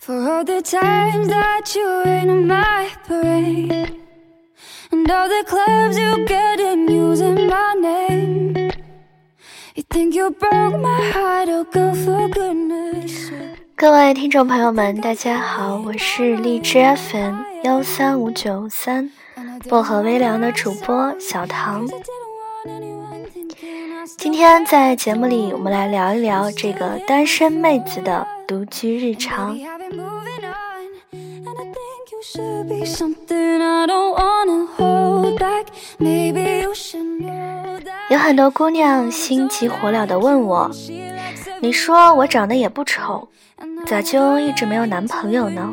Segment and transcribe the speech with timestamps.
[0.00, 3.96] For all the times that you on my parade
[4.92, 8.70] And all the clubs you get in using my name
[9.74, 17.34] You think you broke my heart, oh girl, for goodness sake 各位听众朋友们，大家好，我是荔枝 FM
[17.64, 19.10] 幺三五九三
[19.68, 21.86] 薄荷微凉的主播小唐。
[24.16, 29.58] 今天在节目里，我们来聊一聊这个单身妹子的独居日常。
[38.08, 40.70] 有很多姑娘心急火燎地问我
[41.60, 43.28] ：“你说我长得也不丑，
[43.84, 45.70] 咋就一直没有男朋友呢？”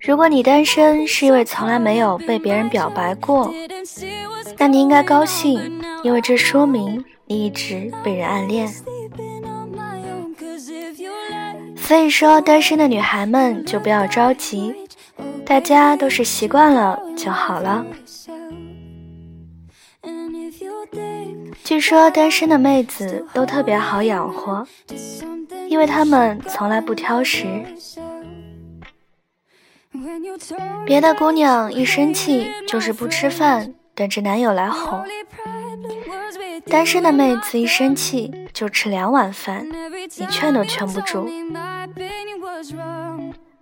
[0.00, 3.52] 如果你单身是因为从来没有被别人表白过，
[4.56, 8.66] 那你应该高兴，因为这说明你一直被人暗恋。
[11.92, 14.74] 所以说，单身的女孩们就不要着急，
[15.44, 17.84] 大家都是习惯了就好了。
[21.62, 24.66] 据说单身的妹子都特别好养活，
[25.68, 27.62] 因为她们从来不挑食。
[30.86, 35.02] 别的姑娘一生气就是不吃饭，等着男友来哄；
[36.66, 39.68] 单身的妹子一生气就吃两碗饭，
[40.16, 41.28] 你劝都劝不住。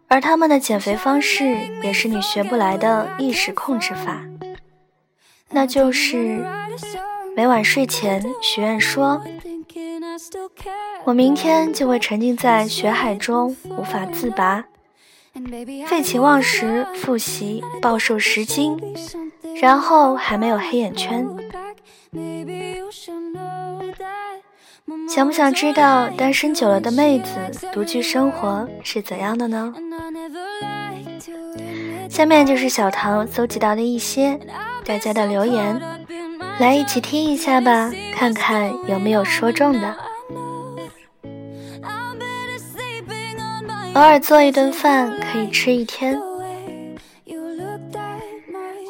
[0.08, 4.22] 而他们的减肥方式也是你学不来的意识控制法，
[5.50, 6.44] 那就是
[7.36, 9.22] 每晚睡前许愿说
[11.04, 14.64] ：“我明天就会沉浸在血海中无法自拔。”
[15.86, 18.76] 废寝忘食复习，暴瘦十斤，
[19.60, 21.24] 然后还没有黑眼圈。
[25.08, 29.74] 想不想知道单身久了的妹子独居生活是怎样的呢？
[32.08, 34.38] 下面就是小唐搜集到的一些
[34.84, 35.80] 大家的留言，
[36.58, 39.96] 来一起听一下吧，看看有没有说中的。
[43.94, 46.20] 偶尔做一顿饭可以吃一天。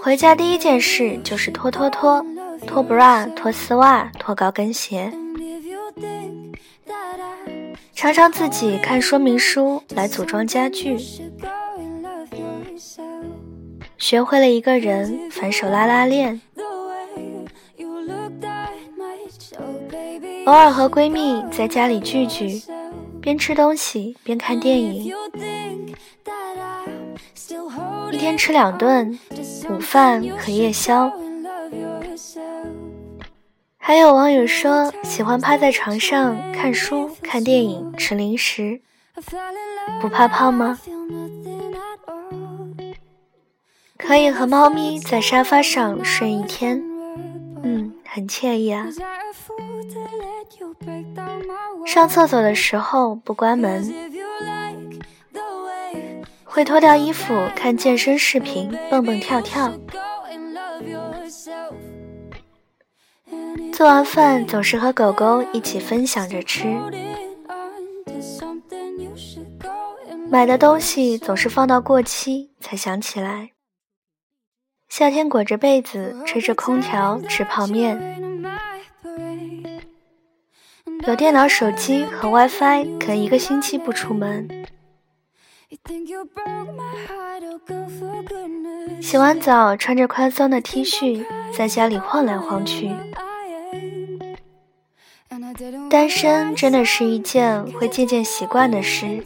[0.02, 2.24] 回家第一件事就是脱脱脱，
[2.66, 5.12] 脱 bra，脱丝袜，脱高跟鞋。
[7.94, 10.96] 常常自己看说明书来组装家具。
[13.98, 16.40] 学会了一个人反手拉拉链。
[20.46, 22.62] 偶尔和闺蜜在家里聚聚。
[23.20, 25.12] 边吃东西边看电影，
[28.10, 29.18] 一天吃两顿，
[29.68, 31.12] 午饭和夜宵。
[33.90, 38.80] 还有网友说喜欢趴在床上看书、看电影、吃零食，
[40.00, 40.78] 不怕胖吗？
[43.98, 46.80] 可以和猫咪在沙发上睡一天，
[47.64, 48.86] 嗯，很惬意啊。
[51.84, 53.92] 上厕所的时候不关门，
[56.44, 59.72] 会脱掉衣服看健身视频，蹦蹦跳跳。
[63.72, 66.66] 做完饭总是和狗狗一起分享着吃，
[70.28, 73.50] 买的东西总是放到过期才想起来。
[74.88, 77.98] 夏天裹着被子吹着空调吃泡面。
[81.06, 84.46] 有电脑、手机和 WiFi，可一个星期不出门。
[89.00, 91.24] 洗完澡，穿着宽松的 T 恤，
[91.56, 92.90] 在家里晃来晃去。
[95.88, 99.22] 单身真的是一件会渐渐习惯的事，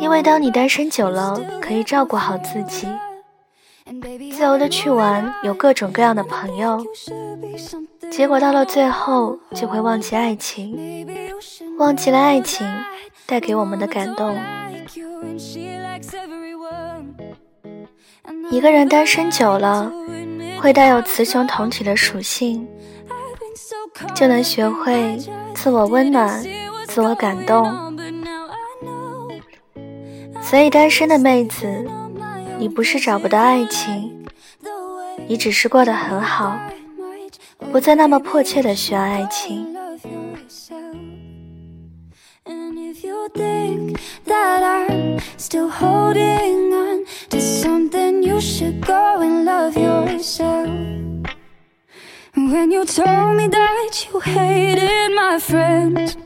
[0.00, 2.86] 因为当你单身久了，可以照顾好自己，
[4.32, 6.84] 自由的去玩，有各种各样的朋友。
[8.10, 11.06] 结果到了最后，就会忘记爱情，
[11.78, 12.66] 忘记了爱情
[13.26, 14.36] 带给我们的感动。
[18.50, 19.92] 一个人单身久了，
[20.60, 22.66] 会带有雌雄同体的属性，
[24.14, 25.18] 就能学会
[25.54, 26.44] 自我温暖、
[26.86, 27.94] 自我感动。
[30.42, 31.84] 所以，单身的妹子，
[32.58, 34.24] 你不是找不到爱情，
[35.26, 36.58] 你只是过得很好。
[37.70, 39.74] 不再那么迫切的需要爱情。
[52.34, 56.16] When you told me that you hated my friends,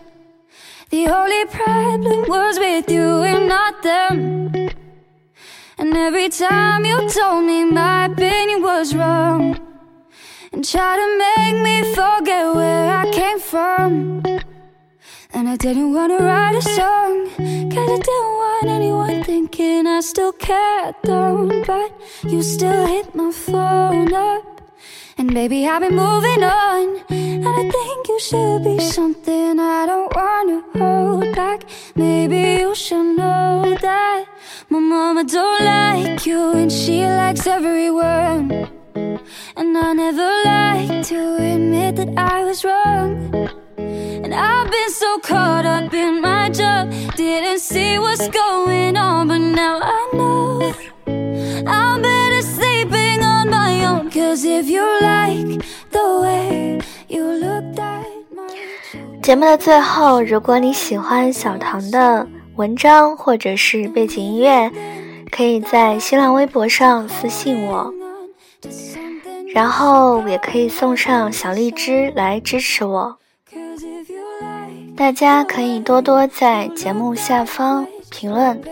[0.88, 4.52] The only problem was with you and not them.
[5.78, 9.58] And every time you told me my opinion was wrong,
[10.52, 14.11] and tried to make me forget where I came from.
[15.52, 20.94] I didn't wanna write a song, cause I didn't want anyone thinking I still cared,
[21.04, 21.46] though.
[21.66, 21.92] But
[22.24, 24.62] you still hit my phone up.
[25.18, 27.04] And baby, I've been moving on.
[27.10, 31.64] And I think you should be something I don't wanna hold back.
[31.96, 34.24] Maybe you should know that
[34.70, 38.70] my mama don't like you, and she likes everyone.
[39.58, 43.31] And I never like to admit that I was wrong.
[44.72, 50.08] Been so caught up in my job, didn't see what's going on, but now I
[50.14, 50.72] know
[51.66, 54.10] I'm better sleeping on my own.
[54.10, 62.26] Cause if you like the way you looked at my 节目的最后，如果你喜欢小唐的
[62.56, 64.70] 文章或者是背景音乐，
[65.30, 67.92] 可以在新浪微博上私信我，
[69.52, 73.18] 然后也可以送上小荔枝来支持我。
[75.02, 78.62] 大家可以多多在节目下方评论、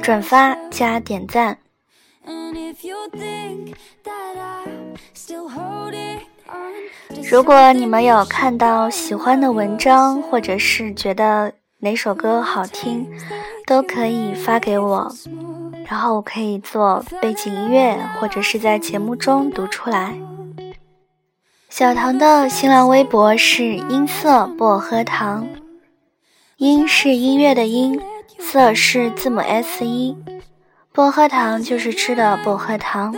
[0.00, 1.58] 转发加点赞。
[7.30, 13.06] 如果你们有看到喜欢的文章，或者是觉得哪首歌好听，
[13.66, 15.12] 都可以发给我，
[15.84, 20.14] 然后我可以做背景音乐，或者是在节目中读出来。
[21.68, 25.46] 小唐的新浪微博是音色薄荷糖，
[26.56, 28.00] 音是音乐的音，
[28.38, 30.16] 色是字母 S 一，
[30.92, 33.14] 薄荷糖就是吃的薄荷糖。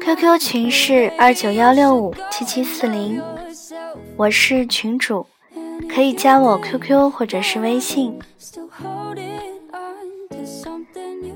[0.00, 3.20] QQ 群是二九幺六五七七四零，
[4.16, 5.26] 我是群主，
[5.92, 8.16] 可以加我 QQ 或者是微信。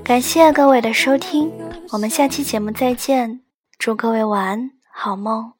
[0.03, 1.51] 感谢各位的收听，
[1.91, 3.41] 我们下期节目再见，
[3.79, 5.53] 祝各位晚安，好梦。